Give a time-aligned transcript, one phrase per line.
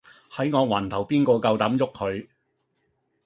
[0.31, 2.27] 喺我環頭邊個夠膽喐佢